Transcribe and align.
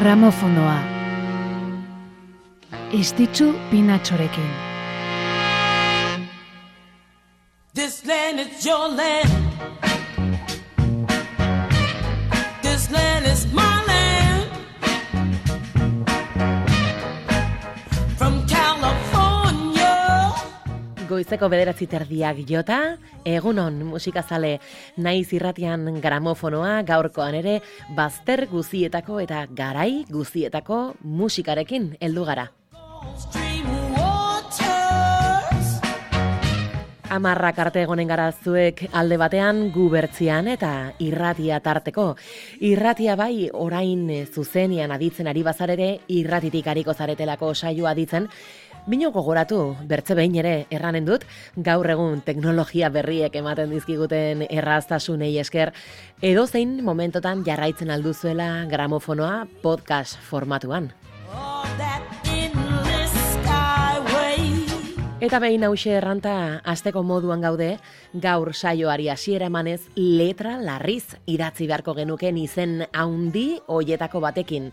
gramofonoa. 0.00 0.78
Estitzu 3.00 3.52
pinatxorekin. 3.70 4.50
This 7.74 8.06
land 8.06 8.40
is 8.40 8.64
your 8.66 8.88
land. 8.88 9.49
Goizeko 21.20 21.50
bederatzi 21.52 21.84
terdiak 21.84 22.38
jota, 22.48 22.76
egunon 23.28 23.74
musikazale 23.84 24.54
naiz 25.04 25.26
irratian 25.36 25.98
gramofonoa 26.00 26.78
gaurkoan 26.88 27.36
ere 27.36 27.58
bazter 27.98 28.46
guzietako 28.48 29.18
eta 29.20 29.42
garai 29.52 30.06
guzietako 30.08 30.78
musikarekin 31.04 31.90
heldu 32.00 32.24
gara. 32.24 32.46
Amarrak 37.10 37.58
arte 37.58 37.82
egonen 37.82 38.08
gara 38.08 38.30
zuek 38.32 38.84
alde 38.94 39.16
batean 39.20 39.64
gubertzian 39.74 40.46
eta 40.48 40.94
irratia 41.02 41.56
tarteko. 41.60 42.14
Irratia 42.64 43.16
bai 43.18 43.50
orain 43.52 44.06
zuzenian 44.24 44.94
aditzen 44.94 45.28
ari 45.28 45.42
bazarere 45.42 45.88
irratitik 46.06 46.70
ariko 46.70 46.94
zaretelako 46.94 47.50
saioa 47.52 47.90
aditzen, 47.90 48.30
Bino 48.86 49.10
gogoratu, 49.12 49.76
bertze 49.84 50.14
behin 50.16 50.38
ere 50.40 50.52
erranen 50.72 51.04
dut, 51.04 51.26
gaur 51.56 51.84
egun 51.92 52.22
teknologia 52.24 52.88
berriek 52.88 53.34
ematen 53.36 53.70
dizkiguten 53.74 54.46
erraztasunei 54.48 55.34
esker, 55.42 55.74
edo 56.24 56.46
zein 56.46 56.78
momentotan 56.84 57.44
jarraitzen 57.44 57.90
alduzuela 57.92 58.64
gramofonoa 58.70 59.44
podcast 59.62 60.16
formatuan. 60.30 60.90
Eta 65.20 65.36
behin 65.36 65.66
hause 65.68 65.92
erranta 65.98 66.32
asteko 66.64 67.02
moduan 67.04 67.44
gaude, 67.44 67.74
gaur 68.16 68.54
saioari 68.54 69.10
hasiera 69.12 69.50
emanez 69.52 69.82
letra 69.94 70.56
larriz 70.56 71.18
idatzi 71.28 71.68
beharko 71.68 71.92
genuken 72.00 72.40
izen 72.40 72.86
haundi 72.96 73.60
hoietako 73.68 74.24
batekin. 74.24 74.72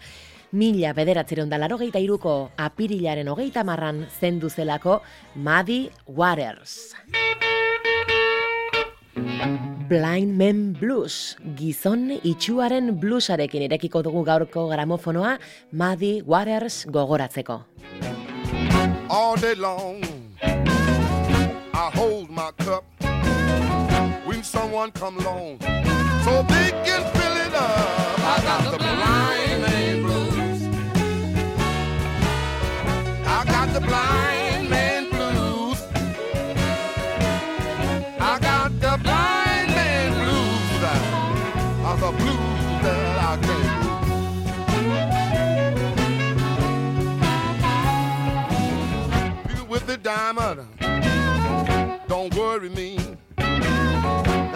Mila 0.52 0.94
bederatzeron 0.96 1.50
da 1.52 1.58
larogeita 1.60 2.00
iruko 2.00 2.52
apirilaren 2.56 3.28
hogeita 3.28 3.66
marran 3.68 4.06
zendu 4.20 4.50
zelako 4.50 5.02
Muddy 5.36 5.90
Waters. 6.08 6.96
Blind 9.90 10.36
Men 10.40 10.74
Blues, 10.80 11.36
gizon 11.56 12.12
itxuaren 12.24 12.94
bluesarekin 13.00 13.66
irekiko 13.68 14.02
dugu 14.04 14.24
gaurko 14.24 14.68
gramofonoa 14.72 15.38
Muddy 15.72 16.22
Waters 16.26 16.86
gogoratzeko. 16.88 17.62
All 19.10 19.36
day 19.36 19.56
long 19.56 20.04
I 21.74 21.92
hold 21.94 22.30
my 22.30 22.52
cup 22.64 22.86
when 24.26 24.44
someone 24.44 24.92
come 24.92 25.18
along 25.20 25.60
so 26.24 26.44
they 26.48 26.72
can 26.88 27.04
fill 27.16 27.36
it 27.36 27.54
up. 27.54 28.20
I 28.20 28.42
got 28.44 28.72
the 28.72 28.78
blind 28.78 29.47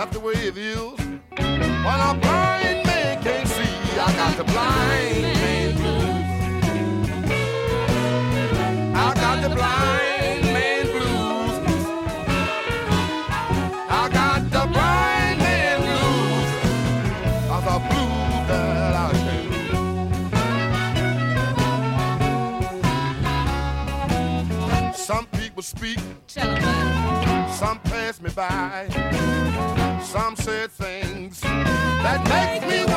That's 0.02 0.14
the 0.18 0.20
way 0.20 0.34
it 0.34 0.58
is. 0.58 0.78
When 0.78 2.00
a 2.10 2.14
blind 2.20 2.86
man 2.88 3.22
can't 3.22 3.48
see, 3.48 4.00
I 4.00 4.12
got 4.18 4.36
the 4.36 4.44
blind 4.46 5.22
man 5.22 5.76
blues. 5.76 6.26
I 8.96 9.14
got 9.14 9.42
the 9.44 9.50
blind 9.56 10.44
man 10.56 10.86
blues. 10.88 11.54
I 13.92 14.10
got 14.12 14.42
the 14.50 14.66
blind 14.74 15.38
man 15.38 15.80
blues. 15.86 16.50
I 17.52 17.58
the 17.68 17.78
blues 17.88 18.48
that 18.48 18.94
I 18.96 19.08
can. 24.66 24.94
Some 24.96 25.26
people 25.28 25.62
speak. 25.62 26.00
Some 26.26 27.78
pass 27.84 28.20
me 28.20 28.32
by. 28.32 28.71
Make 32.30 32.68
me 32.68 32.91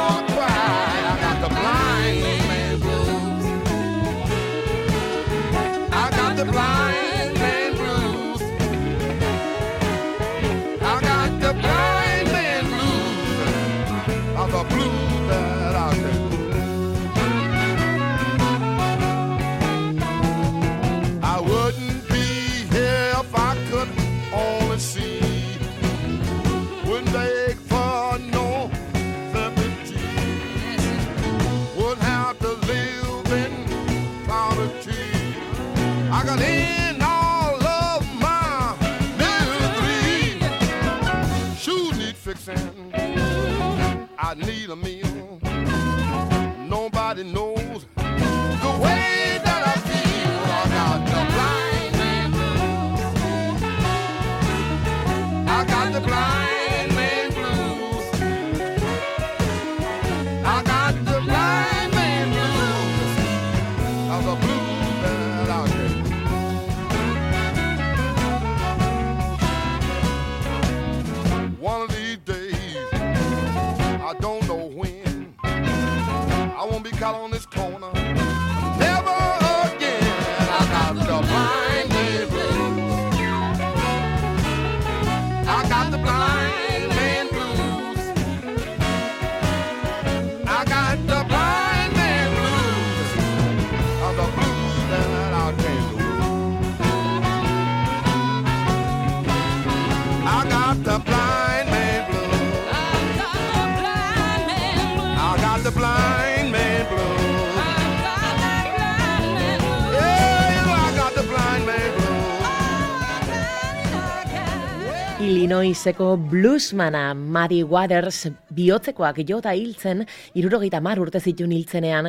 Illinoiseko 115.84 116.16
bluesmana 116.16 117.12
Muddy 117.12 117.62
Waters 117.62 118.30
bihotzekoak 118.56 119.18
jota 119.28 119.52
hiltzen, 119.52 120.06
irurogeita 120.32 120.80
mar 120.80 120.96
urte 120.98 121.20
zitun 121.20 121.52
hiltzenean, 121.52 122.08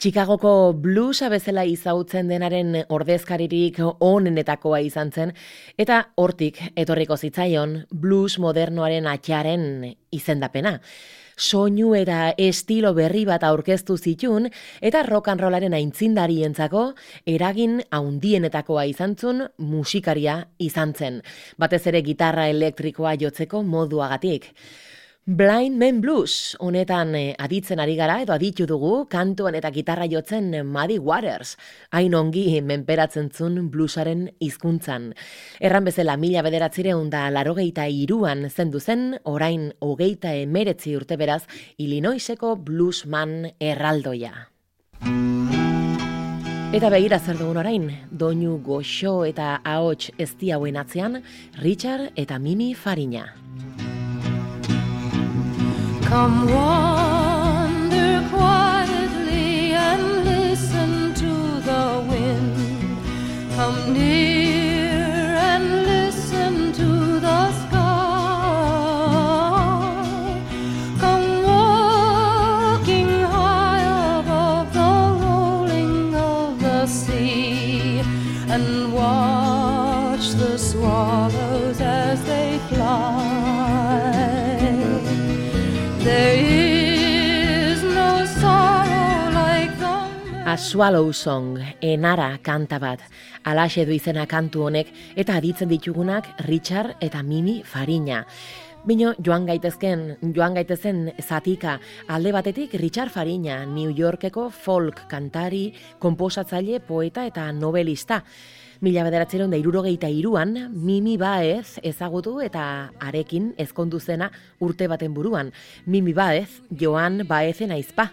Chicagoko 0.00 0.72
bluesa 0.72 1.28
bezala 1.28 1.66
izautzen 1.68 2.32
denaren 2.32 2.78
ordezkaririk 2.88 3.82
onenetakoa 4.00 4.80
izan 4.80 5.12
zen, 5.12 5.34
eta 5.76 6.06
hortik 6.16 6.62
etorriko 6.74 7.18
zitzaion 7.20 7.82
blues 7.92 8.38
modernoaren 8.40 9.04
atxaren 9.12 9.66
izendapena. 10.16 10.78
Soinu 11.40 11.94
eta 11.96 12.34
estilo 12.36 12.92
berri 12.94 13.24
bat 13.24 13.44
aurkeztu 13.48 13.96
zitun 13.96 14.50
eta 14.80 15.02
rock 15.06 15.32
and 15.32 15.40
rollaren 15.40 15.74
aintzindarientzako 15.74 16.84
eragin 17.34 17.80
haundienetakoa 17.90 18.84
izan 18.92 19.16
zun 19.16 19.46
musikaria 19.56 20.36
izan 20.58 20.92
zen, 20.94 21.22
batez 21.58 21.86
ere 21.88 22.04
gitarra 22.04 22.46
elektrikoa 22.52 23.16
jotzeko 23.24 23.64
moduagatik. 23.64 24.52
Blind 25.32 25.76
Men 25.78 26.00
Blues, 26.00 26.56
honetan 26.58 27.12
eh, 27.14 27.36
aditzen 27.38 27.78
ari 27.78 27.92
gara 27.94 28.16
edo 28.24 28.32
aditu 28.34 28.64
dugu, 28.66 29.04
kantuan 29.06 29.54
eta 29.54 29.70
gitarra 29.70 30.08
jotzen 30.10 30.48
Muddy 30.66 30.96
Waters, 30.98 31.52
hain 31.94 32.16
ongi 32.18 32.58
menperatzen 32.66 33.28
zun 33.30 33.68
bluesaren 33.70 34.24
hizkuntzan. 34.42 35.12
Erran 35.60 35.86
bezala 35.86 36.16
mila 36.18 36.42
bederatzire 36.42 36.96
da 37.12 37.28
larogeita 37.30 37.86
iruan 37.86 38.50
zendu 38.50 38.80
zen, 38.80 39.20
orain 39.22 39.70
hogeita 39.78 40.34
emeretzi 40.34 40.96
urte 40.96 41.16
beraz, 41.16 41.44
Illinoiseko 41.78 42.56
bluesman 42.56 43.52
erraldoia. 43.60 44.48
Eta 46.74 46.90
begira 46.90 47.20
zer 47.20 47.38
dugun 47.38 47.56
orain, 47.62 47.86
doinu 48.10 48.58
goxo 48.58 49.24
eta 49.24 49.60
ahots 49.62 50.10
ez 50.18 50.34
hauen 50.52 50.76
atzean, 50.76 51.22
Richard 51.62 52.10
eta 52.16 52.40
Mimi 52.40 52.74
Farina. 52.74 53.28
Come 56.10 56.44
wander 56.52 57.09
Swallow 90.70 91.12
Song, 91.12 91.58
enara 91.82 92.36
kanta 92.46 92.78
bat, 92.78 93.00
alaxe 93.42 93.82
du 93.88 93.90
izena 93.90 94.22
kantu 94.30 94.68
honek, 94.68 94.92
eta 95.18 95.34
aditzen 95.40 95.66
ditugunak 95.66 96.28
Richard 96.46 96.94
eta 97.02 97.24
Mimi 97.26 97.56
Farina. 97.66 98.20
Bino, 98.86 99.10
joan 99.18 99.48
gaitezken, 99.50 100.04
joan 100.30 100.54
gaitezen 100.54 101.08
zatika, 101.18 101.80
alde 102.06 102.30
batetik 102.30 102.78
Richard 102.78 103.10
Farina, 103.10 103.64
New 103.66 103.90
Yorkeko 103.90 104.46
folk 104.54 105.08
kantari, 105.10 105.72
komposatzaile, 105.98 106.78
poeta 106.86 107.26
eta 107.26 107.50
novelista. 107.50 108.22
Mila 108.80 109.02
bederatzeron 109.04 109.50
da 109.52 109.58
irurogeita 109.60 110.08
iruan, 110.08 110.54
Mimi 110.72 111.18
Baez 111.20 111.82
ezagutu 111.84 112.38
eta 112.40 112.62
arekin 112.96 113.50
ezkondu 113.60 113.98
zena 114.00 114.30
urte 114.64 114.86
baten 114.88 115.12
buruan. 115.12 115.50
Mimi 115.84 116.14
Baez, 116.16 116.62
Joan 116.70 117.26
Baezen 117.28 117.74
aizpa. 117.76 118.12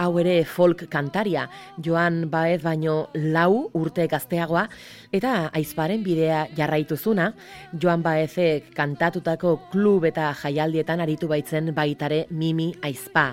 Hau 0.00 0.18
ere 0.18 0.44
folk 0.48 0.86
kantaria, 0.90 1.46
Joan 1.84 2.30
Baez 2.30 2.62
baino 2.62 3.08
lau 3.14 3.68
urte 3.78 4.06
gazteagoa, 4.08 4.64
eta 5.12 5.50
aizparen 5.52 6.02
bidea 6.04 6.46
jarraituzuna, 6.56 7.32
Joan 7.76 8.02
Baezek 8.02 8.72
kantatutako 8.76 9.58
klub 9.72 10.08
eta 10.08 10.32
jaialdietan 10.42 11.04
aritu 11.04 11.28
baitzen 11.28 11.74
baitare 11.76 12.26
Mimi 12.30 12.72
aizpa. 12.82 13.32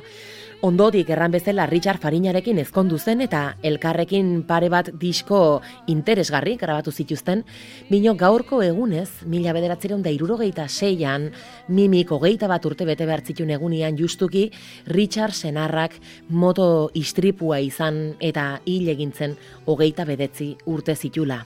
Ondotik 0.61 1.07
erran 1.13 1.31
bezala 1.31 1.63
Richard 1.71 2.01
Farinarekin 2.03 2.57
ezkondu 2.59 2.97
zen 3.00 3.21
eta 3.23 3.53
elkarrekin 3.63 4.41
pare 4.44 4.67
bat 4.67 4.89
disko 5.00 5.61
interesgarri 5.88 6.57
grabatu 6.59 6.91
zituzten, 6.91 7.45
bino 7.88 8.11
gaurko 8.19 8.59
egunez, 8.65 9.23
mila 9.23 9.53
bederatzeron 9.56 10.03
da 10.03 10.11
irurogeita 10.11 10.65
seian, 10.67 11.29
mimik 11.69 12.11
hogeita 12.11 12.50
bat 12.51 12.67
urte 12.67 12.83
bete 12.89 13.07
behartzitun 13.07 13.53
egunian 13.56 13.95
justuki, 13.95 14.50
Richard 14.91 15.31
Senarrak 15.31 15.95
moto 16.27 16.89
istripua 16.94 17.61
izan 17.63 18.17
eta 18.19 18.59
hil 18.65 18.91
egintzen 18.91 19.38
hogeita 19.65 20.03
bedetzi 20.03 20.57
urte 20.67 20.97
zitula. 21.00 21.39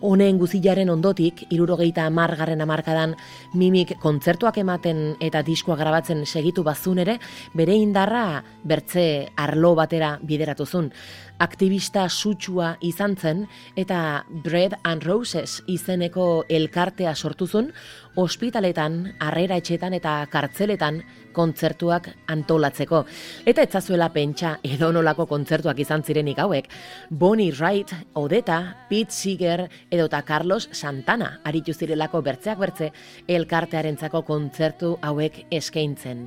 Honen 0.00 0.36
guzilaren 0.38 0.92
ondotik, 0.92 1.40
irurogeita 1.50 2.04
amargarren 2.06 2.60
amarkadan 2.62 3.16
mimik 3.58 3.96
kontzertuak 3.98 4.60
ematen 4.62 5.16
eta 5.24 5.42
diskoa 5.42 5.74
grabatzen 5.80 6.22
segitu 6.26 6.62
bazun 6.62 7.00
ere, 7.02 7.16
bere 7.58 7.74
indarra 7.74 8.44
bertze 8.62 9.06
arlo 9.34 9.74
batera 9.74 10.12
bideratuzun 10.22 10.92
aktivista 11.38 12.08
sutsua 12.08 12.74
izan 12.82 13.16
zen 13.16 13.44
eta 13.78 14.24
Bread 14.44 14.76
and 14.84 15.06
Roses 15.06 15.62
izeneko 15.70 16.44
elkartea 16.48 17.14
sortuzun, 17.14 17.72
ospitaletan, 18.18 19.14
harrera 19.22 19.58
etxetan 19.62 19.94
eta 19.94 20.20
kartzeletan 20.30 21.02
kontzertuak 21.38 22.10
antolatzeko. 22.34 23.04
Eta 23.46 23.64
etzazuela 23.64 24.10
pentsa 24.14 24.56
edonolako 24.66 25.28
kontzertuak 25.30 25.78
izan 25.84 26.02
zirenik 26.02 26.42
hauek. 26.42 26.68
Bonnie 27.10 27.52
Wright, 27.54 27.94
Odeta, 28.18 28.58
Pete 28.90 29.14
Seeger 29.14 29.68
edota 29.90 30.22
Carlos 30.26 30.68
Santana 30.72 31.38
aritu 31.46 31.74
zirelako 31.74 32.22
bertzeak 32.26 32.58
bertze 32.58 32.92
elkartearentzako 33.28 34.24
kontzertu 34.26 34.96
hauek 35.02 35.44
eskaintzen. 35.50 36.26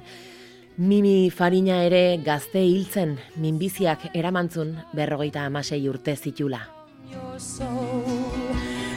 Mimi 0.82 1.30
Farina 1.30 1.82
ere 1.84 2.18
gazte 2.26 2.62
hiltzen 2.64 3.18
minbiziak 3.44 4.08
eramantzun 4.16 4.78
berrogeita 4.96 5.44
amasei 5.46 5.84
urte 5.90 6.16
zitula. 6.16 6.64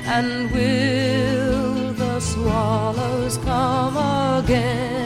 And 0.07 0.51
will 0.53 1.93
the 1.95 2.21
swallows 2.21 3.39
come 3.39 3.97
again? 3.97 5.04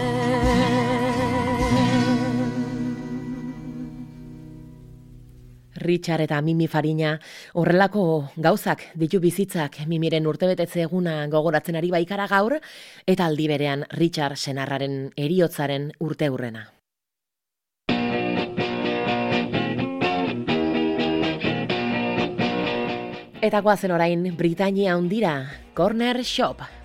Richard 5.79 6.27
eta 6.27 6.41
Mimi 6.43 6.67
Farina 6.69 7.17
horrelako 7.55 8.05
gauzak 8.37 8.85
ditu 8.95 9.21
bizitzak 9.21 9.81
Mimiren 9.87 10.27
urtebetetze 10.27 10.83
eguna 10.87 11.27
gogoratzen 11.33 11.79
ari 11.81 11.91
baikara 11.95 12.27
gaur 12.31 12.59
eta 13.07 13.27
aldi 13.27 13.49
berean 13.49 13.87
Richard 13.97 14.37
senarraren 14.37 15.13
eriotzaren 15.17 15.93
urte 16.01 16.29
hurrena. 16.29 16.69
Eta 23.39 23.61
guazen 23.63 23.95
orain 23.95 24.27
Britania 24.37 24.97
hundira, 24.99 25.37
Corner 25.75 26.25
Shop. 26.25 26.78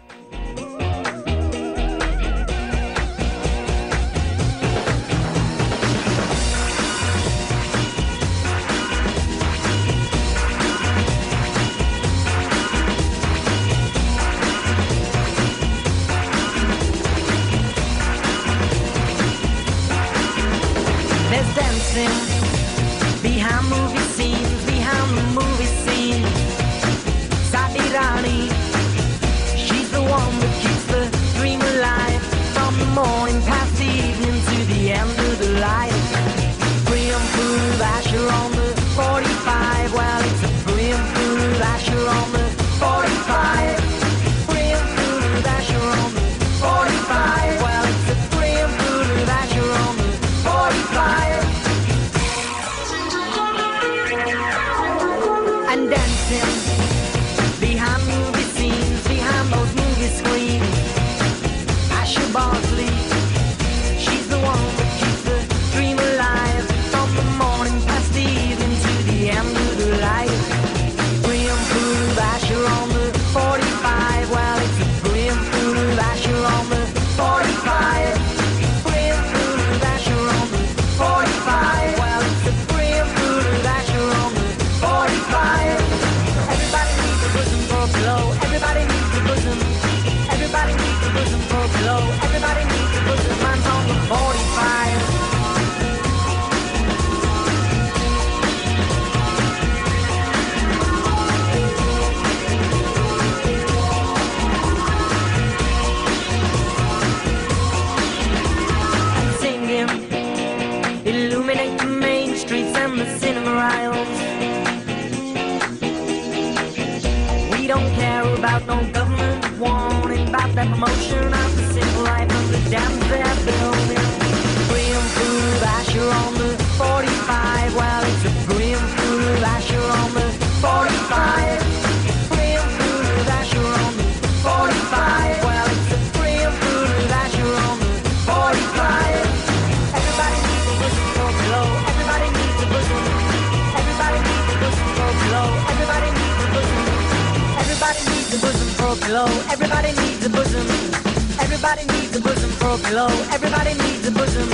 Everybody 151.73 152.01
needs 152.01 152.15
a 152.15 152.21
bosom 152.21 152.51
for 152.61 152.77
below. 152.87 153.09
Everybody 153.33 153.73
needs 153.73 154.07
a 154.07 154.11
bosom. 154.11 154.47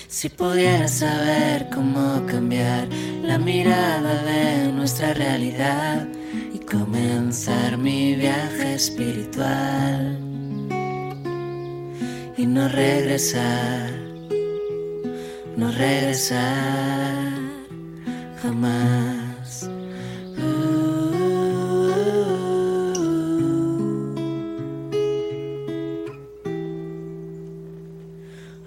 Si 0.08 0.30
pudiera 0.30 0.88
saber 0.88 1.68
cómo 1.74 2.24
cambiar 2.26 2.88
la 3.22 3.38
mirada 3.38 4.22
de 4.24 4.72
nuestra 4.72 5.12
realidad 5.12 6.08
comenzar 6.70 7.78
mi 7.78 8.14
viaje 8.14 8.74
espiritual 8.74 10.18
y 12.36 12.46
no 12.46 12.68
regresar, 12.68 13.90
no 15.56 15.72
regresar 15.72 17.32
jamás. 18.42 19.70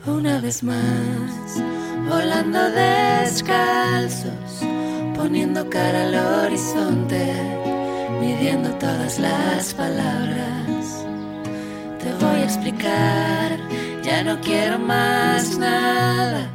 Una 0.07 0.41
vez 0.41 0.63
más, 0.63 1.63
volando 2.09 2.59
descalzos, 2.71 4.65
poniendo 5.15 5.69
cara 5.69 6.03
al 6.03 6.15
horizonte, 6.15 7.70
midiendo 8.21 8.69
todas 8.75 9.17
las 9.17 9.73
palabras. 9.73 11.05
Te 11.99 12.13
voy 12.23 12.39
a 12.41 12.43
explicar, 12.43 13.57
ya 14.03 14.23
no 14.23 14.39
quiero 14.41 14.77
más 14.77 15.57
nada, 15.57 16.47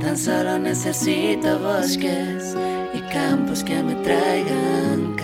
tan 0.00 0.16
solo 0.16 0.58
necesito 0.58 1.58
bosques 1.58 2.56
y 2.94 3.00
campos 3.12 3.62
que 3.62 3.82
me 3.82 3.94
traigan 3.96 5.16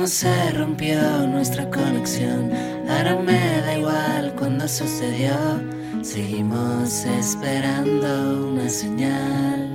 Cómo 0.00 0.08
se 0.08 0.50
rompió 0.52 0.98
nuestra 1.26 1.68
conexión, 1.68 2.50
ahora 2.88 3.16
me 3.16 3.60
da 3.60 3.76
igual 3.76 4.34
cuando 4.38 4.66
sucedió. 4.66 5.34
Seguimos 6.00 7.04
esperando 7.04 8.48
una 8.48 8.66
señal. 8.70 9.68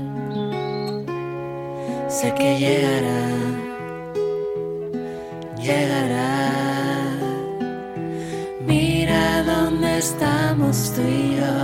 Sé 2.09 2.33
que 2.33 2.57
llegará, 2.57 3.29
llegará. 5.61 6.49
Mira 8.65 9.43
dónde 9.43 9.99
estamos 9.99 10.91
tú 10.95 11.01
y 11.03 11.35
yo. 11.35 11.55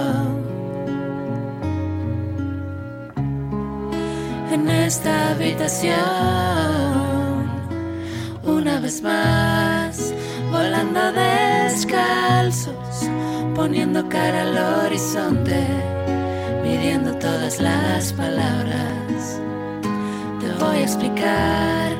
En 4.54 4.70
esta 4.70 5.32
habitación, 5.32 6.91
vez 8.82 9.02
más, 9.02 10.14
volando 10.52 11.12
descalzos 11.12 13.12
poniendo 13.62 14.08
cara 14.10 14.42
al 14.42 14.86
horizonte, 14.86 15.68
midiendo 16.64 17.14
todas 17.20 17.60
las 17.60 18.12
palabras. 18.14 19.40
Te 20.40 20.48
voy 20.64 20.78
a 20.78 20.82
explicar, 20.82 21.92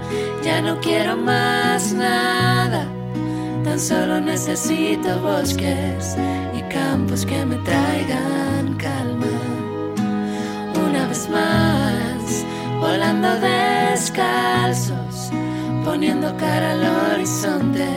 ya 0.44 0.62
no 0.62 0.80
quiero 0.80 1.18
más 1.18 1.94
nada, 1.94 2.86
tan 3.64 3.80
solo 3.80 4.20
necesito 4.22 5.20
bosques 5.22 6.16
y 6.58 6.62
campos 6.74 7.26
que 7.26 7.46
me 7.46 7.58
traigan 7.58 8.76
calma. 8.78 9.34
Una 10.88 11.08
vez 11.08 11.30
más, 11.30 12.46
volando 12.80 13.30
descalzos, 13.40 15.11
poniendo 15.84 16.36
cara 16.38 16.72
al 16.72 17.14
horizonte 17.14 17.88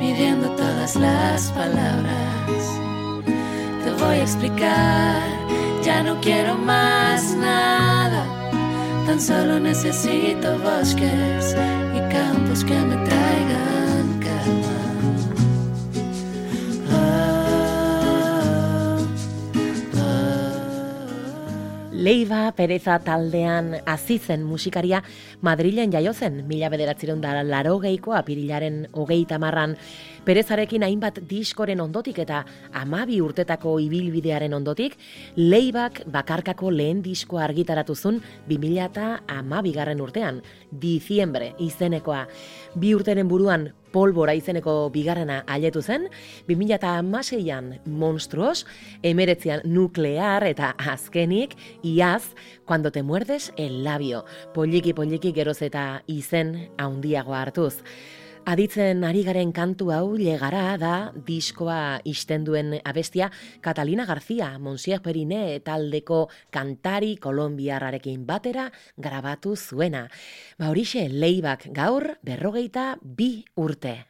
midiendo 0.00 0.48
todas 0.50 0.96
las 0.96 1.50
palabras. 1.52 2.78
Te 3.84 3.90
voy 4.02 4.16
a 4.16 4.22
explicar, 4.22 5.22
ya 5.82 6.02
no 6.02 6.20
quiero 6.20 6.56
más 6.56 7.34
nada, 7.34 8.24
tan 9.06 9.20
solo 9.20 9.60
necesito 9.60 10.58
bosques 10.58 11.56
y 11.94 12.12
campos 12.12 12.64
que 12.64 12.74
me 12.74 12.96
traigan 13.06 13.79
Leiva 22.00 22.48
Pereza 22.56 22.94
taldean 23.04 23.74
azizen 23.84 24.40
musikaria 24.48 25.02
Madrilen 25.44 25.92
jaio 25.92 26.14
zen, 26.14 26.38
mila 26.48 26.70
bederatziron 26.72 27.20
da 27.20 27.34
laro 27.44 27.74
geiko 27.82 28.14
apirilaren 28.16 28.86
hogeita 28.96 29.36
marran. 29.38 29.74
Perezarekin 30.24 30.86
hainbat 30.86 31.18
diskoren 31.28 31.82
ondotik 31.84 32.22
eta 32.24 32.38
amabi 32.72 33.20
urtetako 33.20 33.74
ibilbidearen 33.84 34.56
ondotik, 34.56 34.96
Leibak 35.36 36.00
bakarkako 36.08 36.70
lehen 36.72 37.02
diskoa 37.04 37.44
argitaratuzun 37.50 38.22
2000 38.48 38.86
eta 38.86 39.10
amabigarren 39.36 40.00
urtean, 40.00 40.40
diziembre 40.72 41.52
izenekoa. 41.60 42.24
Bi 42.80 42.94
urteren 42.96 43.28
buruan 43.28 43.68
polbora 43.92 44.34
izeneko 44.38 44.90
bigarrena 44.94 45.40
aletu 45.46 45.82
zen, 45.82 46.08
2006an 46.48 47.80
monstruos, 47.86 48.66
emeretzean 49.02 49.64
nuklear 49.64 50.46
eta 50.48 50.74
azkenik, 50.78 51.56
iaz, 51.82 52.34
cuando 52.64 52.92
te 52.92 53.02
muerdes 53.02 53.52
el 53.56 53.84
labio, 53.84 54.24
poliki 54.54 54.94
poliki 54.94 55.32
geroz 55.34 55.60
eta 55.62 56.02
izen 56.06 56.70
haundiagoa 56.78 57.42
hartuz. 57.42 57.82
Aditzen 58.48 59.04
ari 59.04 59.20
garen 59.22 59.52
kantu 59.52 59.90
hau 59.92 60.16
legara 60.16 60.76
da 60.80 61.12
diskoa 61.26 62.00
isten 62.08 62.44
duen 62.44 62.78
abestia 62.84 63.30
Catalina 63.60 64.06
García, 64.08 64.58
Monsier 64.58 65.02
Perine 65.04 65.60
taldeko 65.60 66.28
kantari 66.50 67.16
kolombiarrarekin 67.16 68.26
batera 68.26 68.70
grabatu 68.96 69.56
zuena. 69.56 70.08
Ba 70.58 70.70
horixe 70.72 71.08
leibak 71.08 71.68
gaur 71.72 72.16
berrogeita 72.24 72.96
bi 73.02 73.44
urte. 73.54 74.09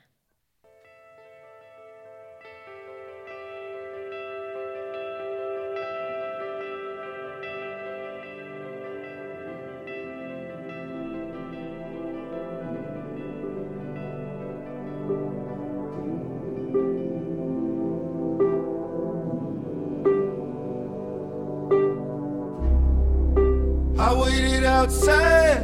Outside. 24.91 25.63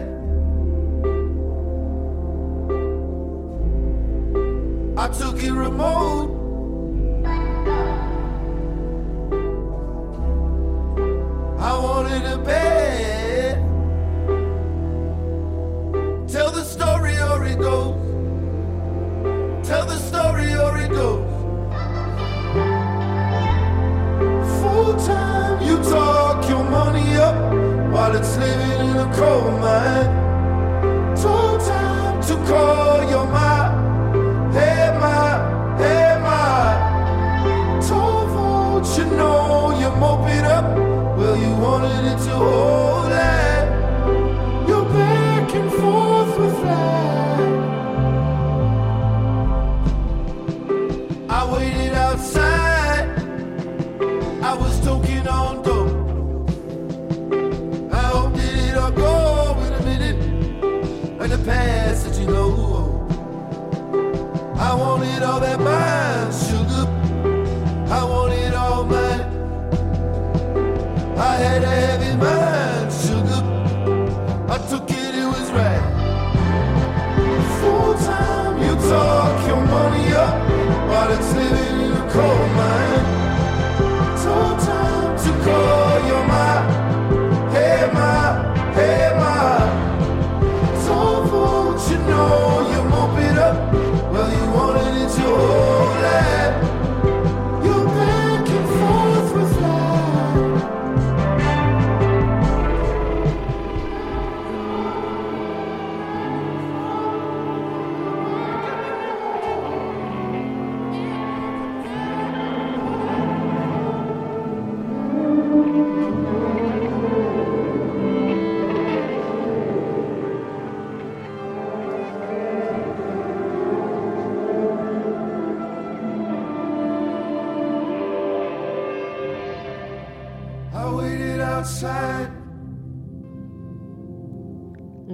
I 4.97 5.09
took 5.09 5.43
it 5.43 5.53
remote. 5.53 6.06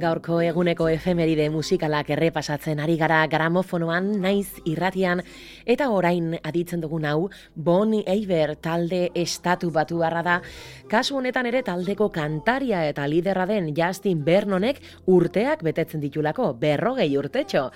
Gaurko 0.02 0.40
eguneko 0.42 0.88
efemeride 0.90 1.44
musikalak 1.54 2.08
errepasatzen 2.10 2.80
ari 2.82 2.96
gara 2.98 3.20
gramofonoan 3.30 4.08
naiz 4.24 4.58
irratian 4.66 5.22
eta 5.74 5.86
orain 5.94 6.32
aditzen 6.42 6.82
dugun 6.82 7.06
hau 7.06 7.28
Bon 7.54 7.92
Eiber 8.00 8.56
talde 8.56 9.10
estatu 9.14 9.70
batu 9.70 10.00
da. 10.02 10.40
Kasu 10.90 11.16
honetan 11.16 11.46
ere 11.46 11.62
taldeko 11.62 12.10
kantaria 12.10 12.84
eta 12.88 13.06
liderra 13.06 13.46
den 13.46 13.74
Justin 13.76 14.24
Vernonek 14.24 14.80
urteak 15.06 15.62
betetzen 15.62 16.00
ditulako, 16.00 16.52
berrogei 16.54 17.16
urtetxo. 17.16 17.70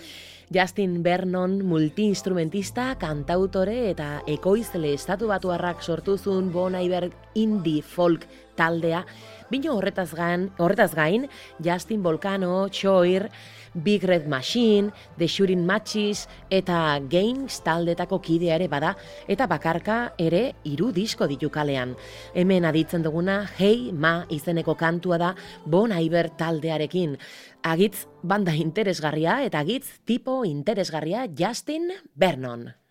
Justin 0.53 1.03
Vernon 1.03 1.65
multiinstrumentista, 1.65 2.97
kantautore 2.99 3.91
eta 3.91 4.23
ekoizle 4.27 4.93
estatu 4.95 5.27
batuarrak 5.29 5.83
sortu 5.83 6.17
zuen 6.19 6.53
Bon 6.53 6.75
Iver 6.75 7.11
indie 7.35 7.83
folk 7.83 8.27
taldea, 8.57 9.05
bino 9.51 9.77
horretaz 9.77 10.13
gain, 10.17 10.51
horretaz 10.59 10.95
gain 10.95 11.29
Justin 11.63 12.03
Volcano, 12.03 12.69
Choir, 12.69 13.31
Big 13.77 14.05
Red 14.05 14.27
Machine, 14.27 14.91
The 15.19 15.29
Shooting 15.29 15.67
Matches 15.67 16.29
eta 16.51 16.99
Games 17.09 17.61
taldetako 17.63 18.21
kidea 18.25 18.57
ere 18.57 18.69
bada 18.73 18.95
eta 19.29 19.47
bakarka 19.47 20.15
ere 20.19 20.57
hiru 20.65 20.93
disko 20.97 21.29
ditu 21.29 21.51
kalean. 21.53 21.95
Hemen 22.35 22.65
aditzen 22.65 23.05
duguna 23.05 23.43
Hey 23.59 23.93
Ma 23.93 24.25
izeneko 24.31 24.75
kantua 24.75 25.19
da 25.19 25.35
Bon 25.67 25.93
Iver 25.93 26.31
taldearekin. 26.39 27.19
Agitz 27.63 28.07
banda 28.23 28.55
interesgarria 28.55 29.43
eta 29.45 29.61
agitz 29.61 30.01
tipo 30.05 30.45
interesgarria 30.45 31.27
Justin 31.29 31.93
Vernon. 32.15 32.86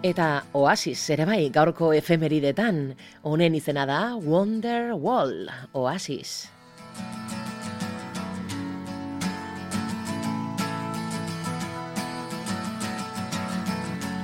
Eta 0.00 0.46
Oasis 0.56 1.02
ere 1.12 1.26
bai 1.28 1.50
gaurko 1.52 1.90
efemeridetan, 1.92 2.94
honen 3.20 3.56
izena 3.58 3.82
da 3.84 4.16
Wonder 4.16 4.94
Wall, 4.96 5.50
Oasis. 5.76 6.48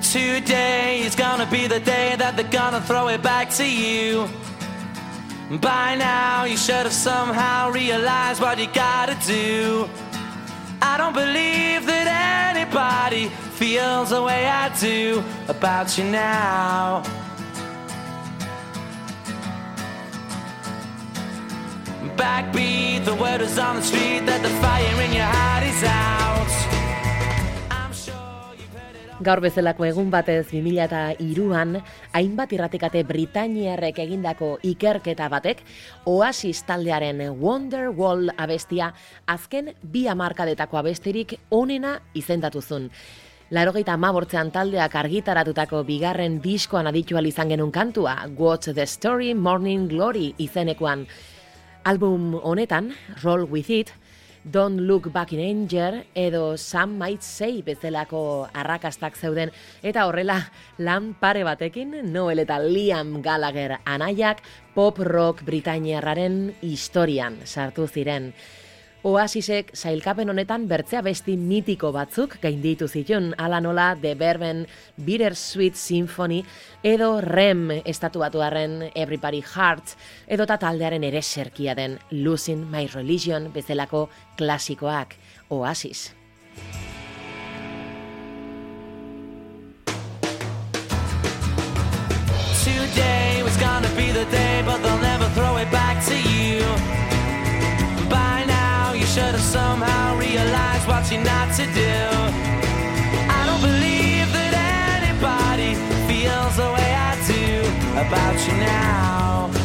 Today 0.00 1.02
is 1.04 1.14
gonna 1.14 1.44
be 1.50 1.66
the 1.66 1.80
day 1.80 2.16
that 2.16 2.36
they're 2.38 2.48
gonna 2.48 2.80
throw 2.80 3.08
it 3.08 3.22
back 3.22 3.50
to 3.60 3.68
you. 3.68 4.26
By 5.60 5.94
now, 5.94 6.44
you 6.44 6.56
should 6.56 6.88
have 6.88 6.92
somehow 6.94 7.70
realized 7.70 8.40
what 8.40 8.58
you 8.58 8.68
gotta 8.72 9.14
do. 9.26 9.90
I 10.82 10.96
don't 10.98 11.14
believe 11.14 11.86
that 11.86 12.54
anybody 12.54 13.28
feels 13.28 14.10
the 14.10 14.22
way 14.22 14.46
I 14.46 14.68
do 14.78 15.22
about 15.48 15.96
you 15.96 16.04
now. 16.04 17.02
Backbeat, 22.16 23.04
the 23.04 23.14
word 23.14 23.40
is 23.40 23.58
on 23.58 23.76
the 23.76 23.82
street 23.82 24.26
that 24.26 24.42
the 24.42 24.50
fire 24.60 25.02
in 25.02 25.12
your 25.12 25.24
heart 25.24 25.64
is 25.64 25.84
out. 25.84 26.25
Gaur 29.24 29.40
bezalako 29.40 29.86
egun 29.88 30.10
batez 30.12 30.50
2002an 30.50 31.78
hainbat 32.18 32.50
irratikate 32.52 33.00
Britainiarrek 33.08 34.02
egindako 34.02 34.50
ikerketa 34.60 35.30
batek 35.32 35.62
Oasis 36.12 36.60
taldearen 36.68 37.22
Wonderwall 37.40 38.28
abestia 38.36 38.90
azken 39.24 39.72
bi 39.80 40.04
hamarkadetako 40.12 40.82
abestirik 40.82 41.32
onena 41.48 41.94
izendatu 42.12 42.60
zuen. 42.60 42.90
Larogeita 43.56 43.94
amabortzean 43.96 44.50
taldeak 44.52 44.98
argitaratutako 45.00 45.80
bigarren 45.88 46.36
diskoan 46.44 46.92
aditu 46.92 47.16
ahal 47.16 47.30
izan 47.32 47.48
genuen 47.48 47.72
kantua, 47.72 48.18
What's 48.36 48.68
the 48.68 48.84
Story 48.84 49.32
Morning 49.32 49.88
Glory 49.88 50.34
izenekoan. 50.36 51.06
Album 51.84 52.34
honetan, 52.42 52.92
Roll 53.22 53.48
With 53.48 53.70
It, 53.70 53.94
Don't 54.46 54.78
Look 54.86 55.10
Back 55.12 55.32
in 55.32 55.40
Anger 55.40 56.06
edo 56.14 56.56
Some 56.56 56.96
Might 56.98 57.22
Say 57.22 57.62
bezalako 57.66 58.46
arrakastak 58.54 59.16
zeuden 59.18 59.50
eta 59.82 60.04
horrela 60.06 60.36
lan 60.78 61.16
pare 61.18 61.42
batekin 61.42 61.96
Noel 62.12 62.44
eta 62.44 62.60
Liam 62.62 63.16
Gallagher 63.24 63.80
anaiak 63.82 64.44
pop 64.76 65.00
rock 65.02 65.42
britainiarraren 65.42 66.54
historian 66.62 67.40
sartu 67.42 67.88
ziren. 67.90 68.30
Oasisek 69.06 69.68
sailkapen 69.78 70.32
honetan 70.32 70.64
bertzea 70.66 70.98
besti 71.06 71.36
mitiko 71.38 71.92
batzuk 71.94 72.32
gainditu 72.42 72.88
zituen, 72.90 73.28
ala 73.38 73.60
nola 73.62 73.92
The 73.94 74.16
Berben 74.18 74.64
Bittersweet 74.98 75.78
Symphony 75.78 76.40
edo 76.82 77.20
Rem 77.20 77.70
estatuatuaren 77.84 78.90
Everybody 78.96 79.44
Hearts 79.46 79.94
edo 80.26 80.46
ta 80.50 80.58
taldearen 80.58 81.06
ere 81.06 81.22
serkia 81.22 81.76
den 81.78 82.00
Losing 82.10 82.66
My 82.66 82.88
Religion 82.96 83.52
bezalako 83.54 84.08
klasikoak 84.36 85.14
Oasis. 85.50 86.10
Today 92.64 93.44
was 93.44 93.56
gonna 93.58 93.88
be 93.94 94.10
the 94.10 94.26
day, 94.32 94.64
but 94.66 94.82
they'll 94.82 94.98
never 94.98 95.28
throw 95.38 95.58
it 95.58 95.70
back 95.70 96.04
to 96.06 96.14
you. 96.16 97.05
Somehow 99.46 100.18
realize 100.18 100.84
what 100.88 101.10
you're 101.10 101.22
not 101.22 101.54
to 101.54 101.64
do. 101.66 101.96
I 103.38 103.40
don't 103.46 103.62
believe 103.62 104.28
that 104.32 104.52
anybody 104.98 105.74
feels 106.08 106.56
the 106.56 106.68
way 106.76 106.90
I 107.08 107.12
do 107.30 107.46
about 108.04 108.36
you 108.46 108.54
now. 108.58 109.55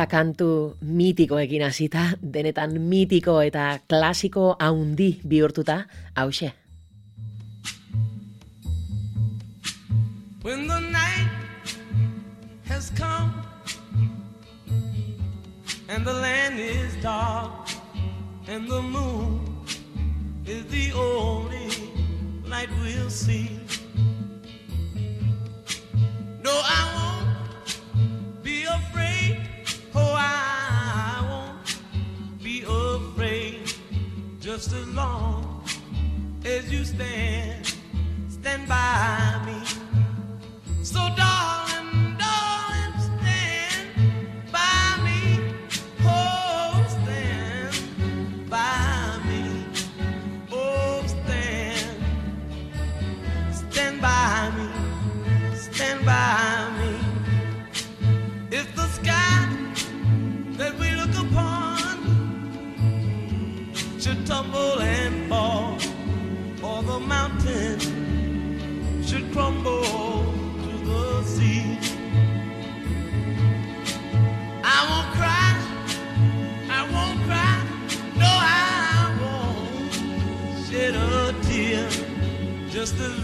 Eta 0.00 0.08
kantu 0.08 0.78
mitikoekin 0.80 1.60
hasita, 1.60 2.16
denetan 2.24 2.78
mitiko 2.80 3.34
eta 3.44 3.80
klasiko 3.84 4.56
haundi 4.56 5.20
bihurtuta, 5.28 5.74
hause. 6.16 6.48
When 10.40 10.66
the 10.66 10.80
night 10.80 11.28
has 12.64 12.88
come 12.96 13.44
and 15.90 16.02
the 16.02 16.14
land 16.14 16.58
is 16.58 16.96
dark 17.02 17.68
and 18.48 18.66
the 18.70 18.80
moon 18.80 19.44
is 20.46 20.64
the 20.72 20.96
only 20.96 21.68
light 22.48 22.70
we'll 22.80 23.10
see. 23.10 23.59
Just 34.50 34.72
as 34.72 34.88
long 34.88 35.62
as 36.44 36.72
you 36.72 36.84
stand, 36.84 37.72
stand 38.28 38.68
by 38.68 39.40
me. 39.46 39.79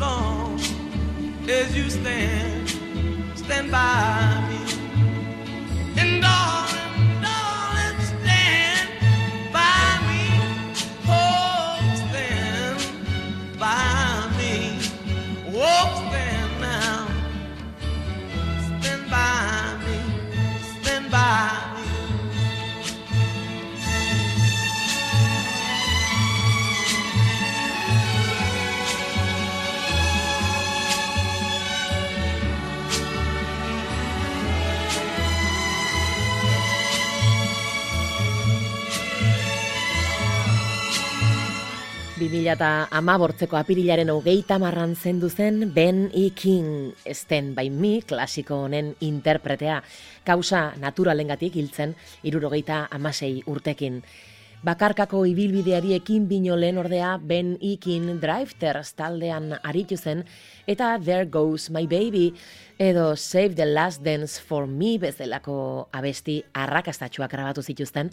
Long 0.00 0.60
as 1.48 1.76
you 1.76 1.88
stand, 1.88 2.68
stand 3.34 3.70
by 3.70 4.25
eta 42.52 42.86
amabortzeko 42.94 43.56
apirilaren 43.58 44.10
hogeita 44.12 44.58
marran 44.62 44.94
zendu 44.94 45.28
zen 45.28 45.72
Ben 45.74 46.10
E. 46.14 46.30
King, 46.30 46.92
Stand 47.02 47.56
By 47.56 47.70
Me, 47.70 48.02
klasiko 48.06 48.60
honen 48.66 48.94
interpretea, 49.00 49.80
kausa 50.24 50.74
naturalengatik 50.78 51.56
hiltzen 51.58 51.96
irurogeita 52.22 52.86
amasei 52.90 53.42
urtekin. 53.46 54.02
Bakarkako 54.62 55.24
ibilbideari 55.26 55.92
ekin 55.98 56.28
bino 56.28 56.56
lehen 56.56 56.78
ordea 56.78 57.16
Ben 57.18 57.56
E. 57.60 57.76
King 57.82 58.20
Drifters 58.22 58.94
taldean 58.94 59.52
aritu 59.62 59.96
zen, 59.96 60.24
eta 60.66 60.96
There 61.02 61.26
Goes 61.26 61.70
My 61.70 61.86
Baby, 61.86 62.32
edo 62.78 63.16
Save 63.16 63.54
the 63.54 63.66
Last 63.66 64.02
Dance 64.02 64.40
for 64.40 64.66
Me 64.66 64.98
bezalako 64.98 65.88
abesti 65.92 66.42
arrakastatxuak 66.54 67.30
grabatu 67.30 67.62
zituzten, 67.62 68.10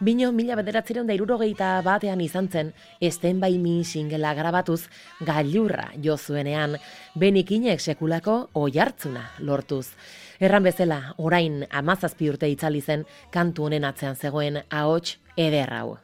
Bino 0.00 0.30
mila 0.30 0.54
bederatzeron 0.54 1.08
da 1.08 1.14
irurogeita 1.16 1.72
batean 1.82 2.20
izan 2.22 2.46
zen, 2.46 2.68
esten 3.02 3.40
bai 3.42 3.56
mi 3.58 3.82
singela 3.84 4.30
grabatuz, 4.38 4.84
gailurra 5.26 5.88
jo 6.04 6.14
zuenean, 6.16 6.76
benikinek 7.18 7.82
sekulako 7.82 8.36
oihartzuna 8.54 9.24
lortuz. 9.42 9.88
Erran 10.38 10.62
bezala, 10.62 11.00
orain 11.18 11.64
amazazpi 11.70 12.30
urte 12.30 12.46
itzali 12.46 12.80
zen, 12.80 13.02
kantu 13.34 13.66
honen 13.66 13.84
atzean 13.90 14.14
zegoen 14.14 14.62
ahots 14.70 15.16
eder 15.34 15.74
hau. 15.74 15.98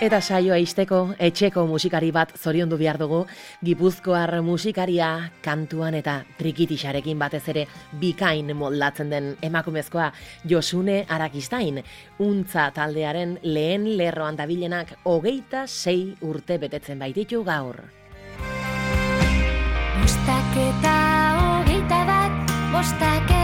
Eta 0.00 0.16
saioa 0.24 0.56
isteko 0.56 0.98
etxeko 1.20 1.66
musikari 1.68 2.08
bat 2.08 2.30
zoriondu 2.32 2.78
behar 2.80 2.96
dugu, 2.96 3.18
Gipuzkoar 3.60 4.30
musikaria 4.40 5.10
kantuan 5.44 5.92
eta 5.98 6.14
trikitixarekin 6.38 7.18
batez 7.20 7.42
ere 7.52 7.66
bikain 8.00 8.48
moldatzen 8.56 9.10
den 9.12 9.26
emakumezkoa 9.44 10.06
Josune 10.48 11.02
Arakistain, 11.04 11.82
untza 12.18 12.70
taldearen 12.72 13.36
lehen 13.42 13.84
lerroan 13.98 14.40
dabilenak 14.40 14.94
hogeita 15.04 15.66
sei 15.68 16.14
urte 16.22 16.56
betetzen 16.56 16.98
baititu 16.98 17.44
gaur. 17.44 17.82
Bostaketa 20.00 20.96
hogeita 21.42 22.00
bat, 22.08 22.56
bostaketa 22.72 23.39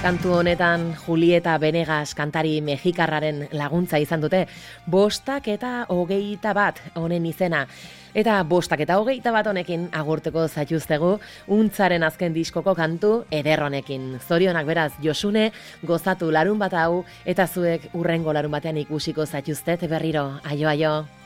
Kantu 0.00 0.30
honetan 0.32 0.94
Julieta 0.96 1.58
Benegas 1.60 2.14
kantari 2.16 2.54
mexikarraren 2.64 3.42
laguntza 3.52 3.98
izan 4.00 4.22
dute, 4.24 4.46
bostak 4.88 5.50
eta 5.52 5.72
hogeita 5.92 6.54
bat 6.56 6.80
honen 6.96 7.26
izena. 7.28 7.66
Eta 8.16 8.38
bostak 8.48 8.80
eta 8.86 8.96
hogeita 8.96 9.28
bat 9.36 9.52
honekin 9.52 9.90
agurteko 9.92 10.46
zaituztegu, 10.48 11.12
untzaren 11.52 12.08
azken 12.08 12.32
diskoko 12.32 12.72
kantu 12.74 13.12
eder 13.28 13.60
honekin. 13.68 14.16
Zorionak 14.24 14.64
beraz 14.72 14.90
Josune, 15.04 15.50
gozatu 15.84 16.32
larun 16.32 16.58
bat 16.58 16.80
hau, 16.80 17.04
eta 17.28 17.44
zuek 17.44 17.90
urrengo 17.92 18.32
larun 18.32 18.56
batean 18.56 18.80
ikusiko 18.80 19.28
zaituztet 19.28 19.84
berriro. 19.84 20.30
Aio, 20.48 20.72
aio. 20.72 21.19